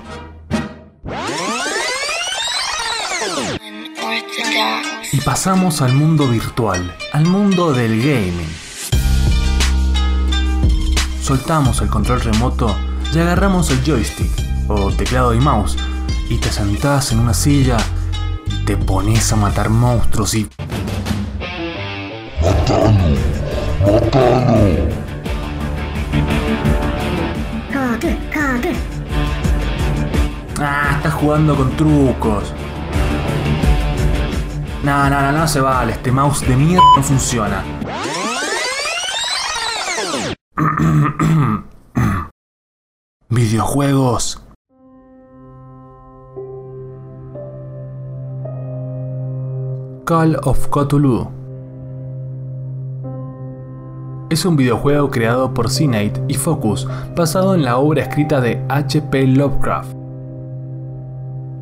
Y 5.12 5.21
pasamos 5.23 5.83
al 5.83 5.93
mundo 5.95 6.29
virtual, 6.29 6.95
al 7.12 7.26
mundo 7.26 7.73
del 7.73 8.00
gaming. 8.00 8.49
Soltamos 11.21 11.81
el 11.83 11.88
control 11.88 12.21
remoto 12.21 12.75
y 13.12 13.19
agarramos 13.19 13.71
el 13.71 13.83
joystick 13.85 14.31
o 14.69 14.93
teclado 14.93 15.35
y 15.35 15.40
mouse 15.40 15.76
y 16.29 16.38
te 16.38 16.50
sentás 16.50 17.12
en 17.12 17.19
una 17.19 17.35
silla 17.35 17.76
te 18.71 18.77
pones 18.77 19.33
a 19.33 19.37
matar 19.37 19.69
monstruos 19.69 20.33
y... 20.33 20.49
¡Matalo! 22.41 22.93
¡Matalo! 23.85 24.89
Ah, 30.61 30.93
estás 30.99 31.15
jugando 31.15 31.57
con 31.57 31.77
trucos. 31.77 32.55
No, 34.85 35.11
no, 35.11 35.21
no, 35.21 35.33
no 35.33 35.49
se 35.49 35.61
vale. 35.61 35.95
Este 35.95 36.12
mouse 36.12 36.47
de 36.47 36.55
mierda 36.55 36.85
no 36.97 37.03
funciona. 37.03 37.65
Videojuegos. 43.29 44.41
Call 50.11 50.40
of 50.43 50.67
Cthulhu. 50.71 51.29
Es 54.29 54.45
un 54.45 54.57
videojuego 54.57 55.09
creado 55.09 55.55
por 55.55 55.71
Cynate 55.71 56.21
y 56.26 56.35
Focus 56.35 56.88
basado 57.14 57.55
en 57.55 57.62
la 57.62 57.79
obra 57.79 58.02
escrita 58.02 58.40
de 58.40 58.61
H.P. 58.69 59.29
Lovecraft. 59.29 59.95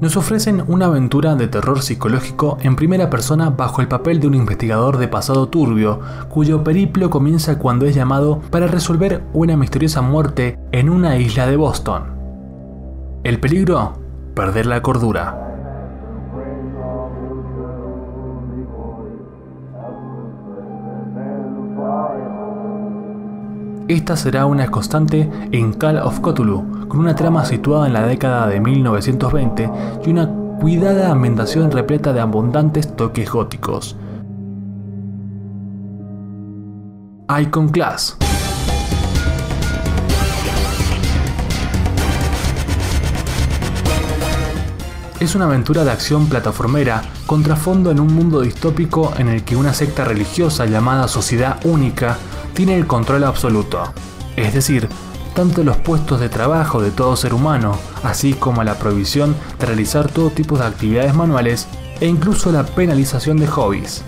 Nos 0.01 0.17
ofrecen 0.17 0.65
una 0.67 0.87
aventura 0.87 1.35
de 1.35 1.47
terror 1.49 1.83
psicológico 1.83 2.57
en 2.63 2.75
primera 2.75 3.11
persona 3.11 3.51
bajo 3.51 3.83
el 3.83 3.89
papel 3.89 4.19
de 4.19 4.29
un 4.29 4.35
investigador 4.35 4.97
de 4.97 5.09
pasado 5.09 5.49
turbio, 5.49 6.01
cuyo 6.31 6.65
periplo 6.65 7.11
comienza 7.11 7.59
cuando 7.59 7.85
es 7.85 7.95
llamado 7.95 8.41
para 8.51 8.67
resolver 8.67 9.25
una 9.35 9.59
misteriosa 9.59 10.01
muerte 10.01 10.59
en 10.73 10.89
una 10.89 11.19
isla 11.19 11.47
de 11.47 11.57
Boston. 11.57 12.05
El 13.25 13.41
peligro, 13.41 13.93
perder 14.35 14.65
la 14.65 14.81
cordura. 14.81 15.58
Esta 23.89 24.19
será 24.19 24.45
una 24.45 24.71
constante 24.71 25.31
en 25.51 25.73
Call 25.73 25.97
of 25.97 26.21
Cthulhu, 26.21 26.89
con 26.89 27.01
una 27.01 27.15
trama 27.15 27.47
situada 27.47 27.87
en 27.87 27.95
la 27.95 28.07
década 28.07 28.47
de 28.47 28.61
1920 28.61 29.71
y 30.05 30.11
una 30.11 30.29
cuidada 30.61 31.11
ambientación 31.11 31.71
repleta 31.71 32.13
de 32.13 32.21
abundantes 32.21 32.95
toques 32.95 33.31
góticos. 33.31 33.97
Icon 37.41 37.71
Class 37.71 38.19
Es 45.19 45.35
una 45.35 45.47
aventura 45.47 45.83
de 45.85 45.91
acción 45.91 46.29
plataformera 46.29 47.03
con 47.27 47.43
trasfondo 47.43 47.91
en 47.91 48.01
un 48.01 48.15
mundo 48.15 48.43
distópico 48.43 49.15
en 49.17 49.29
el 49.29 49.45
que 49.45 49.57
una 49.57 49.73
secta 49.73 50.05
religiosa 50.05 50.67
llamada 50.67 51.09
Sociedad 51.09 51.59
Única 51.65 52.19
tiene 52.59 52.75
el 52.75 52.89
control 52.89 53.23
absoluto, 53.23 53.95
es 54.35 54.53
decir, 54.53 54.89
tanto 55.33 55.63
los 55.63 55.77
puestos 55.77 56.19
de 56.19 56.29
trabajo 56.29 56.83
de 56.83 56.91
todo 56.91 57.15
ser 57.15 57.33
humano, 57.33 57.79
así 58.03 58.33
como 58.33 58.65
la 58.65 58.75
prohibición 58.81 59.37
de 59.61 59.67
realizar 59.67 60.11
todo 60.11 60.31
tipo 60.31 60.59
de 60.59 60.67
actividades 60.67 61.15
manuales 61.15 61.69
e 62.01 62.07
incluso 62.09 62.51
la 62.51 62.65
penalización 62.65 63.37
de 63.37 63.47
hobbies. 63.47 64.03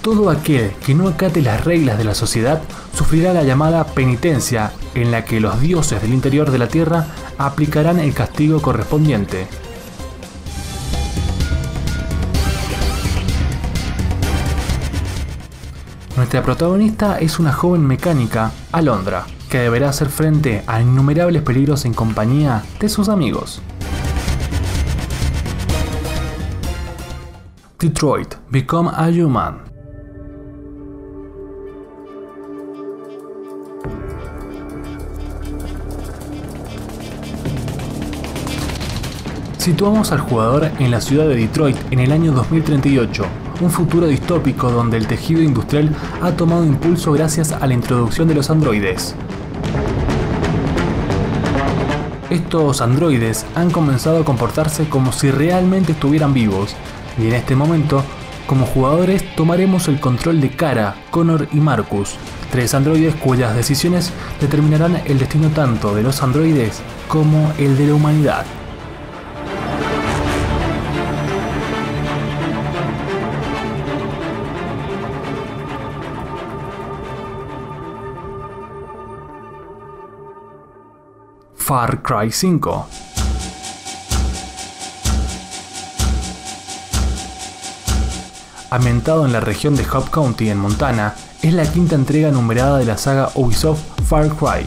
Todo 0.00 0.30
aquel 0.30 0.70
que 0.76 0.94
no 0.94 1.06
acate 1.08 1.42
las 1.42 1.66
reglas 1.66 1.98
de 1.98 2.04
la 2.04 2.14
sociedad 2.14 2.62
sufrirá 2.96 3.34
la 3.34 3.42
llamada 3.42 3.84
penitencia, 3.84 4.72
en 4.94 5.10
la 5.10 5.26
que 5.26 5.40
los 5.40 5.60
dioses 5.60 6.00
del 6.00 6.14
interior 6.14 6.50
de 6.50 6.56
la 6.56 6.68
tierra 6.68 7.08
aplicarán 7.36 7.98
el 7.98 8.14
castigo 8.14 8.62
correspondiente. 8.62 9.48
Nuestra 16.16 16.44
protagonista 16.44 17.18
es 17.18 17.40
una 17.40 17.52
joven 17.52 17.84
mecánica, 17.84 18.52
Alondra, 18.70 19.26
que 19.50 19.58
deberá 19.58 19.88
hacer 19.88 20.08
frente 20.08 20.62
a 20.68 20.80
innumerables 20.80 21.42
peligros 21.42 21.84
en 21.84 21.92
compañía 21.92 22.62
de 22.78 22.88
sus 22.88 23.08
amigos. 23.08 23.60
Detroit 27.80 28.34
Become 28.48 28.90
a 28.94 29.08
Human 29.08 29.74
Situamos 39.58 40.12
al 40.12 40.20
jugador 40.20 40.70
en 40.78 40.90
la 40.90 41.00
ciudad 41.00 41.26
de 41.26 41.36
Detroit 41.36 41.76
en 41.90 41.98
el 41.98 42.12
año 42.12 42.32
2038, 42.32 43.24
un 43.60 43.70
futuro 43.70 44.06
distópico 44.06 44.70
donde 44.70 44.96
el 44.96 45.06
tejido 45.06 45.42
industrial 45.42 45.90
ha 46.20 46.32
tomado 46.32 46.64
impulso 46.64 47.12
gracias 47.12 47.52
a 47.52 47.66
la 47.66 47.74
introducción 47.74 48.28
de 48.28 48.34
los 48.34 48.50
androides. 48.50 49.14
Estos 52.30 52.80
androides 52.80 53.46
han 53.54 53.70
comenzado 53.70 54.20
a 54.20 54.24
comportarse 54.24 54.88
como 54.88 55.12
si 55.12 55.30
realmente 55.30 55.92
estuvieran 55.92 56.34
vivos, 56.34 56.74
y 57.18 57.28
en 57.28 57.34
este 57.34 57.54
momento, 57.54 58.02
como 58.46 58.66
jugadores, 58.66 59.24
tomaremos 59.36 59.88
el 59.88 60.00
control 60.00 60.40
de 60.40 60.50
Kara, 60.50 60.96
Connor 61.10 61.48
y 61.52 61.58
Marcus, 61.58 62.16
tres 62.50 62.74
androides 62.74 63.14
cuyas 63.14 63.54
decisiones 63.54 64.12
determinarán 64.40 65.00
el 65.04 65.18
destino 65.18 65.48
tanto 65.50 65.94
de 65.94 66.02
los 66.02 66.22
androides 66.22 66.80
como 67.08 67.52
el 67.58 67.76
de 67.76 67.86
la 67.86 67.94
humanidad. 67.94 68.44
Far 81.74 82.02
Cry 82.02 82.30
5. 82.30 82.86
Ambientado 88.70 89.26
en 89.26 89.32
la 89.32 89.40
región 89.40 89.74
de 89.74 89.82
Hope 89.82 90.08
County 90.08 90.50
en 90.50 90.58
Montana, 90.58 91.16
es 91.42 91.52
la 91.52 91.64
quinta 91.64 91.96
entrega 91.96 92.30
numerada 92.30 92.78
de 92.78 92.84
la 92.84 92.96
saga 92.96 93.30
Ubisoft 93.34 93.80
Far 94.06 94.28
Cry. 94.28 94.64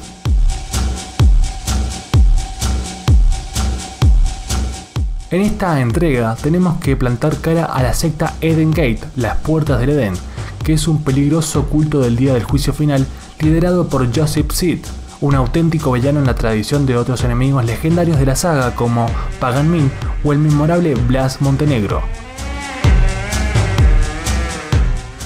En 5.32 5.42
esta 5.44 5.80
entrega 5.80 6.36
tenemos 6.36 6.78
que 6.82 6.98
plantar 6.98 7.38
cara 7.38 7.64
a 7.64 7.82
la 7.84 7.94
secta 7.94 8.34
Eden 8.42 8.72
Gate, 8.72 9.00
las 9.16 9.38
puertas 9.38 9.80
del 9.80 9.92
Edén, 9.92 10.16
que 10.62 10.74
es 10.74 10.90
un 10.90 11.02
peligroso 11.06 11.70
culto 11.70 12.02
del 12.02 12.18
día 12.18 12.34
del 12.34 12.44
juicio 12.44 12.74
final 12.74 13.08
liderado 13.40 13.88
por 13.88 14.14
Joseph 14.14 14.52
Seed, 14.52 14.80
un 15.20 15.36
auténtico 15.36 15.92
villano 15.92 16.20
en 16.20 16.26
la 16.26 16.36
tradición 16.36 16.86
de 16.86 16.98
otros 16.98 17.24
enemigos 17.24 17.66
legendarios 17.66 18.20
de 18.20 18.26
la 18.26 18.36
saga 18.36 18.76
como 18.76 19.08
Pagan 19.40 19.72
Min 19.72 19.92
o 20.24 20.32
el 20.32 20.40
memorable 20.40 20.94
Blas 20.96 21.42
Montenegro. 21.42 22.02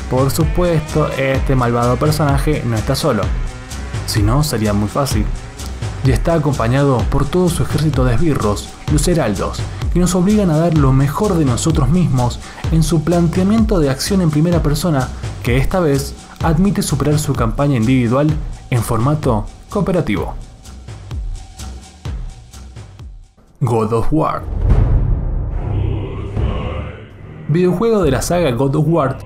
Por 0.09 0.31
supuesto, 0.31 1.09
este 1.17 1.55
malvado 1.55 1.97
personaje 1.97 2.63
no 2.65 2.75
está 2.75 2.95
solo, 2.95 3.23
si 4.07 4.21
no 4.21 4.43
sería 4.43 4.73
muy 4.73 4.89
fácil, 4.89 5.25
y 6.03 6.11
está 6.11 6.33
acompañado 6.33 6.97
por 7.09 7.25
todo 7.25 7.49
su 7.49 7.63
ejército 7.63 8.03
de 8.03 8.15
esbirros, 8.15 8.69
los 8.91 9.07
heraldos, 9.07 9.59
que 9.93 9.99
nos 9.99 10.15
obligan 10.15 10.49
a 10.49 10.57
dar 10.57 10.77
lo 10.77 10.91
mejor 10.93 11.35
de 11.37 11.45
nosotros 11.45 11.89
mismos 11.89 12.39
en 12.71 12.83
su 12.83 13.03
planteamiento 13.03 13.79
de 13.79 13.89
acción 13.89 14.21
en 14.21 14.31
primera 14.31 14.63
persona, 14.63 15.09
que 15.43 15.57
esta 15.57 15.79
vez 15.79 16.13
admite 16.43 16.81
superar 16.81 17.19
su 17.19 17.33
campaña 17.33 17.77
individual 17.77 18.33
en 18.69 18.81
formato 18.83 19.45
cooperativo. 19.71 20.35
God 23.61 23.93
of 23.93 24.07
War. 24.11 24.43
videojuego 27.47 28.03
de 28.03 28.11
la 28.11 28.21
saga 28.21 28.51
God 28.51 28.75
of 28.75 28.85
War 28.87 29.17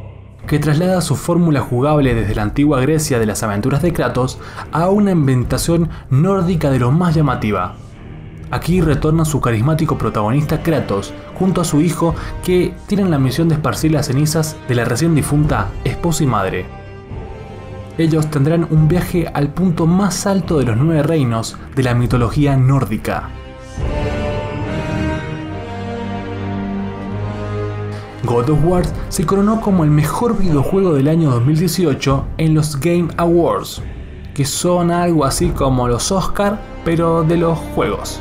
que 0.47 0.59
traslada 0.59 1.01
su 1.01 1.15
fórmula 1.15 1.61
jugable 1.61 2.13
desde 2.13 2.35
la 2.35 2.43
antigua 2.43 2.79
Grecia 2.79 3.17
de 3.17 3.25
las 3.25 3.41
aventuras 3.41 3.81
de 3.81 3.91
Kratos 3.91 4.37
a 4.71 4.89
una 4.89 5.11
ambientación 5.11 5.89
nórdica 6.11 6.69
de 6.69 6.79
lo 6.79 6.91
más 6.91 7.15
llamativa. 7.15 7.75
Aquí 8.51 8.81
retorna 8.81 9.25
su 9.25 9.41
carismático 9.41 9.97
protagonista 9.97 10.61
Kratos, 10.61 11.11
junto 11.39 11.61
a 11.61 11.65
su 11.65 11.81
hijo, 11.81 12.13
que 12.43 12.75
tienen 12.85 13.09
la 13.09 13.17
misión 13.17 13.49
de 13.49 13.55
esparcir 13.55 13.91
las 13.91 14.05
cenizas 14.05 14.55
de 14.67 14.75
la 14.75 14.85
recién 14.85 15.15
difunta 15.15 15.69
esposa 15.83 16.23
y 16.23 16.27
madre. 16.27 16.84
Ellos 17.97 18.29
tendrán 18.29 18.67
un 18.69 18.89
viaje 18.89 19.25
al 19.33 19.49
punto 19.49 19.87
más 19.87 20.27
alto 20.27 20.59
de 20.59 20.65
los 20.65 20.75
nueve 20.75 21.01
reinos 21.01 21.55
de 21.75 21.83
la 21.83 21.95
mitología 21.95 22.57
nórdica. 22.57 23.29
God 28.25 28.49
of 28.49 28.59
War 28.65 28.83
se 29.07 29.25
coronó 29.25 29.61
como 29.61 29.85
el 29.85 29.91
mejor 29.91 30.37
videojuego 30.37 30.93
del 30.93 31.07
año 31.07 31.29
2018 31.31 32.25
en 32.37 32.53
los 32.53 32.77
Game 32.79 33.07
Awards, 33.15 33.81
que 34.33 34.43
son 34.43 34.91
algo 34.91 35.23
así 35.23 35.49
como 35.49 35.87
los 35.87 36.11
Oscar, 36.11 36.59
pero 36.83 37.23
de 37.23 37.37
los 37.37 37.57
juegos. 37.75 38.19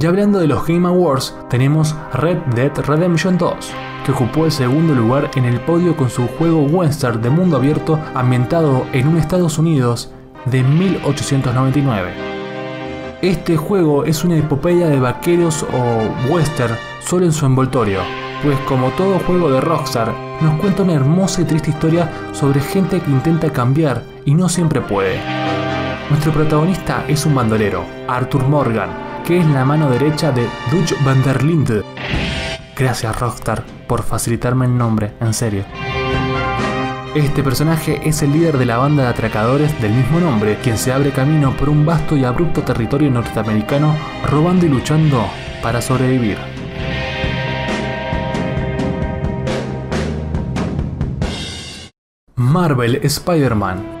Ya 0.00 0.08
hablando 0.08 0.38
de 0.38 0.46
los 0.46 0.66
Game 0.66 0.88
Awards, 0.88 1.36
tenemos 1.50 1.94
Red 2.14 2.38
Dead 2.54 2.72
Redemption 2.74 3.36
2, 3.36 3.54
que 4.06 4.12
ocupó 4.12 4.46
el 4.46 4.50
segundo 4.50 4.94
lugar 4.94 5.30
en 5.34 5.44
el 5.44 5.60
podio 5.60 5.94
con 5.94 6.08
su 6.08 6.26
juego 6.26 6.62
western 6.62 7.20
de 7.20 7.28
mundo 7.28 7.58
abierto 7.58 8.00
ambientado 8.14 8.86
en 8.94 9.08
un 9.08 9.18
Estados 9.18 9.58
Unidos 9.58 10.10
de 10.46 10.62
1899. 10.62 12.12
Este 13.20 13.58
juego 13.58 14.06
es 14.06 14.24
una 14.24 14.38
epopeya 14.38 14.88
de 14.88 14.98
vaqueros 14.98 15.64
o 15.64 16.32
western 16.32 16.76
solo 17.00 17.26
en 17.26 17.32
su 17.32 17.44
envoltorio, 17.44 18.00
pues 18.42 18.58
como 18.60 18.88
todo 18.92 19.18
juego 19.18 19.50
de 19.50 19.60
Rockstar, 19.60 20.14
nos 20.40 20.58
cuenta 20.62 20.82
una 20.82 20.94
hermosa 20.94 21.42
y 21.42 21.44
triste 21.44 21.72
historia 21.72 22.10
sobre 22.32 22.62
gente 22.62 23.00
que 23.00 23.10
intenta 23.10 23.52
cambiar 23.52 24.02
y 24.24 24.32
no 24.32 24.48
siempre 24.48 24.80
puede. 24.80 25.20
Nuestro 26.08 26.32
protagonista 26.32 27.04
es 27.06 27.26
un 27.26 27.34
bandolero, 27.34 27.84
Arthur 28.08 28.48
Morgan, 28.48 29.09
que 29.30 29.38
es 29.38 29.46
la 29.46 29.64
mano 29.64 29.88
derecha 29.88 30.32
de 30.32 30.48
Dutch 30.72 30.92
van 31.04 31.22
der 31.22 31.44
Linde. 31.44 31.84
Gracias 32.74 33.20
Rockstar 33.20 33.62
por 33.86 34.02
facilitarme 34.02 34.66
el 34.66 34.76
nombre, 34.76 35.12
en 35.20 35.32
serio. 35.32 35.62
Este 37.14 37.44
personaje 37.44 38.00
es 38.02 38.22
el 38.22 38.32
líder 38.32 38.58
de 38.58 38.66
la 38.66 38.78
banda 38.78 39.04
de 39.04 39.10
atracadores 39.10 39.80
del 39.80 39.92
mismo 39.92 40.18
nombre, 40.18 40.58
quien 40.60 40.76
se 40.76 40.92
abre 40.92 41.12
camino 41.12 41.56
por 41.56 41.68
un 41.68 41.86
vasto 41.86 42.16
y 42.16 42.24
abrupto 42.24 42.62
territorio 42.62 43.08
norteamericano, 43.08 43.94
robando 44.28 44.66
y 44.66 44.68
luchando 44.68 45.24
para 45.62 45.80
sobrevivir. 45.80 46.36
Marvel 52.34 52.98
Spider-Man 53.00 53.99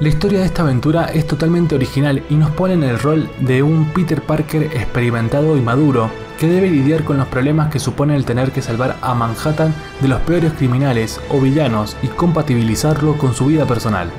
La 0.00 0.08
historia 0.08 0.38
de 0.38 0.46
esta 0.46 0.62
aventura 0.62 1.04
es 1.12 1.26
totalmente 1.26 1.74
original 1.74 2.22
y 2.30 2.34
nos 2.34 2.50
pone 2.52 2.72
en 2.72 2.84
el 2.84 2.98
rol 2.98 3.28
de 3.40 3.62
un 3.62 3.84
Peter 3.92 4.22
Parker 4.22 4.62
experimentado 4.62 5.58
y 5.58 5.60
maduro 5.60 6.10
que 6.38 6.46
debe 6.46 6.70
lidiar 6.70 7.04
con 7.04 7.18
los 7.18 7.26
problemas 7.26 7.70
que 7.70 7.78
supone 7.78 8.16
el 8.16 8.24
tener 8.24 8.50
que 8.50 8.62
salvar 8.62 8.96
a 9.02 9.14
Manhattan 9.14 9.74
de 10.00 10.08
los 10.08 10.18
peores 10.22 10.54
criminales 10.54 11.20
o 11.28 11.38
villanos 11.38 11.98
y 12.02 12.06
compatibilizarlo 12.06 13.18
con 13.18 13.34
su 13.34 13.44
vida 13.44 13.66
personal. 13.66 14.10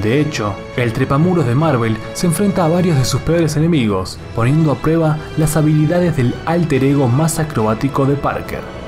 De 0.00 0.20
hecho, 0.20 0.54
el 0.76 0.92
trepamuros 0.92 1.44
de 1.44 1.56
Marvel 1.56 1.96
se 2.14 2.28
enfrenta 2.28 2.64
a 2.64 2.68
varios 2.68 2.98
de 2.98 3.04
sus 3.04 3.20
peores 3.22 3.56
enemigos, 3.56 4.16
poniendo 4.36 4.70
a 4.70 4.76
prueba 4.76 5.18
las 5.38 5.56
habilidades 5.56 6.16
del 6.16 6.36
alter 6.46 6.84
ego 6.84 7.08
más 7.08 7.40
acrobático 7.40 8.06
de 8.06 8.14
Parker. 8.14 8.81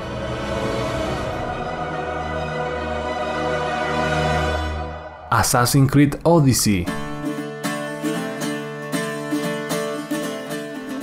Assassin's 5.45 5.91
Creed 5.91 6.15
Odyssey. 6.23 6.87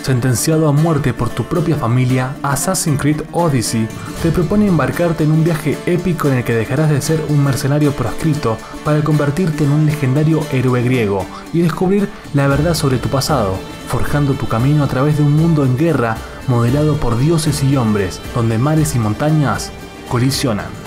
Sentenciado 0.02 0.66
a 0.66 0.72
muerte 0.72 1.14
por 1.14 1.30
tu 1.30 1.44
propia 1.44 1.76
familia, 1.76 2.34
Assassin's 2.42 3.00
Creed 3.00 3.22
Odyssey 3.30 3.86
te 4.20 4.32
propone 4.32 4.66
embarcarte 4.66 5.22
en 5.22 5.30
un 5.30 5.44
viaje 5.44 5.78
épico 5.86 6.26
en 6.26 6.38
el 6.38 6.44
que 6.44 6.56
dejarás 6.56 6.90
de 6.90 7.00
ser 7.00 7.24
un 7.28 7.44
mercenario 7.44 7.92
proscrito 7.92 8.58
para 8.84 9.04
convertirte 9.04 9.62
en 9.62 9.70
un 9.70 9.86
legendario 9.86 10.44
héroe 10.50 10.82
griego 10.82 11.24
y 11.52 11.60
descubrir 11.60 12.08
la 12.34 12.48
verdad 12.48 12.74
sobre 12.74 12.98
tu 12.98 13.08
pasado, 13.10 13.54
forjando 13.86 14.34
tu 14.34 14.48
camino 14.48 14.82
a 14.82 14.88
través 14.88 15.18
de 15.18 15.22
un 15.22 15.36
mundo 15.36 15.64
en 15.64 15.78
guerra 15.78 16.16
modelado 16.48 16.96
por 16.96 17.16
dioses 17.16 17.62
y 17.62 17.76
hombres, 17.76 18.20
donde 18.34 18.58
mares 18.58 18.96
y 18.96 18.98
montañas 18.98 19.70
colisionan. 20.08 20.81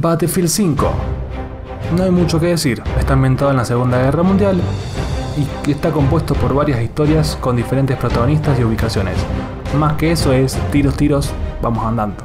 Battlefield 0.00 0.48
5. 0.48 0.90
No 1.94 2.04
hay 2.04 2.10
mucho 2.10 2.40
que 2.40 2.46
decir, 2.46 2.82
está 2.98 3.12
ambientado 3.12 3.50
en 3.50 3.58
la 3.58 3.66
Segunda 3.66 3.98
Guerra 3.98 4.22
Mundial 4.22 4.58
y 5.66 5.70
está 5.70 5.90
compuesto 5.90 6.34
por 6.34 6.54
varias 6.54 6.80
historias 6.80 7.36
con 7.38 7.54
diferentes 7.54 7.98
protagonistas 7.98 8.58
y 8.58 8.64
ubicaciones. 8.64 9.16
Más 9.78 9.94
que 9.94 10.12
eso 10.12 10.32
es 10.32 10.58
tiros, 10.70 10.96
tiros, 10.96 11.30
vamos 11.60 11.84
andando. 11.84 12.24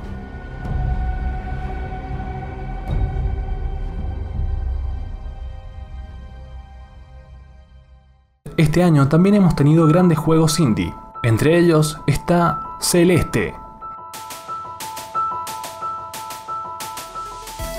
Este 8.56 8.84
año 8.84 9.10
también 9.10 9.36
hemos 9.36 9.54
tenido 9.54 9.86
grandes 9.86 10.18
juegos 10.18 10.62
indie. 10.62 10.94
Entre 11.24 11.58
ellos 11.58 12.00
está 12.08 12.62
Celeste, 12.80 13.54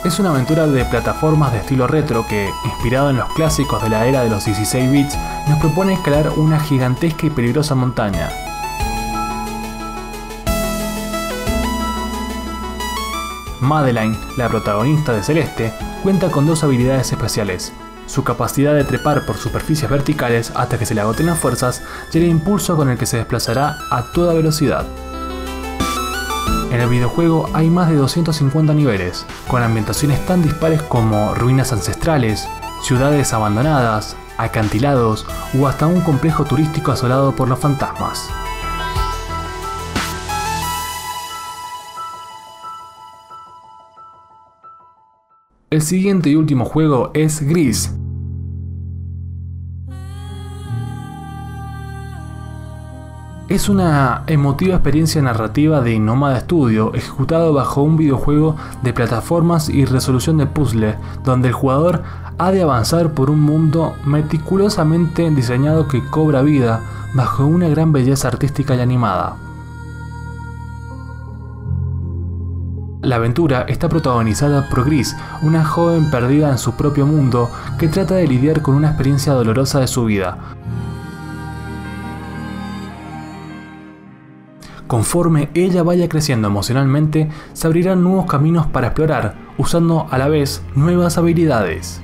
Es 0.07 0.21
una 0.21 0.31
aventura 0.31 0.69
de 0.69 0.85
plataformas 0.85 1.53
de 1.53 1.59
estilo 1.59 1.89
retro 1.89 2.25
que, 2.29 2.49
inspirado 2.65 3.11
en 3.11 3.17
los 3.17 3.29
clásicos 3.33 3.83
de 3.83 3.89
la 3.89 4.07
era 4.07 4.23
de 4.23 4.31
los 4.31 4.45
16 4.45 4.89
bits, 4.89 5.19
nos 5.49 5.59
propone 5.59 5.95
escalar 5.95 6.31
una 6.37 6.61
gigantesca 6.61 7.27
y 7.27 7.31
peligrosa 7.31 7.75
montaña. 7.75 8.31
Madeline, 13.61 14.17
la 14.37 14.49
protagonista 14.49 15.13
de 15.13 15.25
Celeste, 15.25 15.73
cuenta 16.05 16.31
con 16.31 16.47
dos 16.47 16.63
habilidades 16.63 17.11
especiales. 17.11 17.73
Su 18.07 18.23
capacidad 18.23 18.77
de 18.77 18.85
trepar 18.85 19.27
por 19.27 19.37
superficies 19.39 19.91
verticales 19.91 20.53
hasta 20.55 20.79
que 20.79 20.87
se 20.87 20.95
le 20.95 21.01
agoten 21.01 21.27
las 21.27 21.41
fuerzas 21.41 21.83
y 22.13 22.19
el 22.19 22.29
impulso 22.29 22.77
con 22.77 22.91
el 22.91 22.97
que 22.97 23.07
se 23.07 23.17
desplazará 23.17 23.77
a 23.91 24.05
toda 24.13 24.35
velocidad. 24.35 24.87
En 26.77 26.83
el 26.83 26.91
videojuego 26.91 27.49
hay 27.55 27.71
más 27.71 27.89
de 27.89 27.97
250 27.97 28.75
niveles, 28.75 29.25
con 29.49 29.63
ambientaciones 29.63 30.27
tan 30.27 30.43
dispares 30.43 30.83
como 30.83 31.35
ruinas 31.35 31.73
ancestrales, 31.73 32.47
ciudades 32.83 33.33
abandonadas, 33.33 34.15
acantilados 34.37 35.25
o 35.59 35.67
hasta 35.69 35.87
un 35.87 36.03
complejo 36.03 36.45
turístico 36.45 36.93
asolado 36.93 37.35
por 37.35 37.49
los 37.49 37.59
fantasmas. 37.59 38.29
El 45.71 45.81
siguiente 45.81 46.29
y 46.29 46.35
último 46.35 46.67
juego 46.67 47.11
es 47.15 47.41
Gris, 47.41 47.95
Es 53.49 53.69
una 53.69 54.25
emotiva 54.27 54.75
experiencia 54.75 55.23
narrativa 55.23 55.81
de 55.81 55.93
Innomada 55.93 56.41
Studio 56.41 56.93
ejecutado 56.95 57.53
bajo 57.53 57.81
un 57.81 57.97
videojuego 57.97 58.57
de 58.83 58.93
plataformas 58.93 59.69
y 59.69 59.85
resolución 59.85 60.37
de 60.37 60.47
puzzle, 60.47 60.97
donde 61.23 61.49
el 61.49 61.55
jugador 61.55 62.03
ha 62.39 62.51
de 62.51 62.63
avanzar 62.63 63.13
por 63.13 63.31
un 63.31 63.41
mundo 63.41 63.95
meticulosamente 64.05 65.31
diseñado 65.31 65.87
que 65.87 66.05
cobra 66.05 66.43
vida 66.43 66.81
bajo 67.15 67.47
una 67.47 67.69
gran 67.69 67.93
belleza 67.93 68.27
artística 68.27 68.75
y 68.75 68.81
animada. 68.81 69.37
La 73.01 73.17
aventura 73.17 73.63
está 73.69 73.89
protagonizada 73.89 74.69
por 74.69 74.85
Gris, 74.85 75.17
una 75.43 75.65
joven 75.65 76.11
perdida 76.11 76.51
en 76.51 76.59
su 76.59 76.75
propio 76.75 77.07
mundo 77.07 77.49
que 77.79 77.87
trata 77.87 78.17
de 78.17 78.27
lidiar 78.27 78.63
con 78.63 78.75
una 78.75 78.89
experiencia 78.89 79.35
dolorosa 79.35 79.79
de 79.79 79.87
su 79.87 80.07
vida, 80.07 80.56
Conforme 84.87 85.51
ella 85.55 85.83
vaya 85.83 86.09
creciendo 86.09 86.49
emocionalmente, 86.49 87.29
se 87.53 87.67
abrirán 87.67 88.05
nuevos 88.05 88.27
caminos 88.27 88.67
para 88.67 88.89
explorar, 88.89 89.35
usando 89.59 90.07
a 90.11 90.19
la 90.19 90.29
vez 90.29 90.63
nuevas 90.75 91.19
habilidades. 91.19 92.03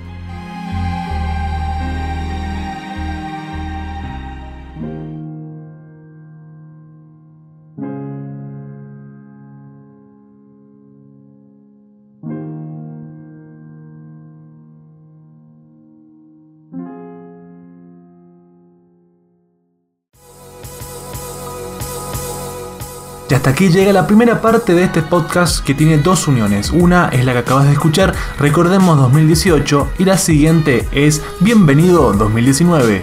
Y 23.32 23.34
hasta 23.34 23.48
aquí 23.48 23.70
llega 23.70 23.94
la 23.94 24.06
primera 24.06 24.42
parte 24.42 24.74
de 24.74 24.84
este 24.84 25.00
podcast 25.00 25.64
que 25.64 25.72
tiene 25.72 25.96
dos 25.96 26.28
uniones. 26.28 26.68
Una 26.68 27.08
es 27.08 27.24
la 27.24 27.32
que 27.32 27.38
acabas 27.38 27.64
de 27.64 27.72
escuchar, 27.72 28.12
recordemos 28.38 28.98
2018, 28.98 29.92
y 29.96 30.04
la 30.04 30.18
siguiente 30.18 30.86
es 30.92 31.22
Bienvenido 31.40 32.12
2019 32.12 33.02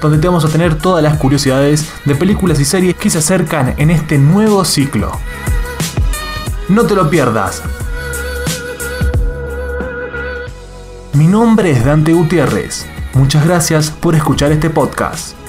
donde 0.00 0.16
te 0.16 0.28
vamos 0.28 0.46
a 0.46 0.48
tener 0.48 0.76
todas 0.76 1.02
las 1.02 1.18
curiosidades 1.18 1.92
de 2.06 2.14
películas 2.14 2.58
y 2.58 2.64
series 2.64 2.94
que 2.94 3.10
se 3.10 3.18
acercan 3.18 3.74
en 3.76 3.90
este 3.90 4.16
nuevo 4.16 4.64
ciclo. 4.64 5.12
No 6.70 6.84
te 6.84 6.94
lo 6.94 7.10
pierdas. 7.10 7.62
Mi 11.12 11.26
nombre 11.26 11.70
es 11.70 11.84
Dante 11.84 12.14
Gutiérrez. 12.14 12.86
Muchas 13.12 13.44
gracias 13.44 13.90
por 13.90 14.14
escuchar 14.14 14.52
este 14.52 14.70
podcast. 14.70 15.41